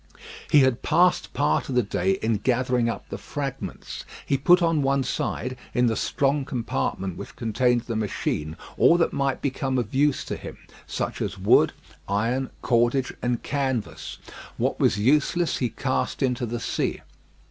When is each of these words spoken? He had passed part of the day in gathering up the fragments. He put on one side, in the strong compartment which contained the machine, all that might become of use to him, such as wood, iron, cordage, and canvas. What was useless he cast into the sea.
He 0.49 0.61
had 0.61 0.81
passed 0.81 1.31
part 1.31 1.69
of 1.69 1.75
the 1.75 1.83
day 1.83 2.13
in 2.23 2.37
gathering 2.37 2.89
up 2.89 3.07
the 3.09 3.19
fragments. 3.19 4.03
He 4.25 4.35
put 4.35 4.59
on 4.59 4.81
one 4.81 5.03
side, 5.03 5.55
in 5.75 5.85
the 5.85 5.95
strong 5.95 6.43
compartment 6.43 7.17
which 7.17 7.35
contained 7.35 7.81
the 7.81 7.95
machine, 7.95 8.57
all 8.79 8.97
that 8.97 9.13
might 9.13 9.43
become 9.43 9.77
of 9.77 9.93
use 9.93 10.25
to 10.25 10.37
him, 10.37 10.57
such 10.87 11.21
as 11.21 11.37
wood, 11.37 11.73
iron, 12.09 12.49
cordage, 12.63 13.13
and 13.21 13.43
canvas. 13.43 14.17
What 14.57 14.79
was 14.79 14.97
useless 14.97 15.57
he 15.59 15.69
cast 15.69 16.23
into 16.23 16.47
the 16.47 16.59
sea. 16.59 17.01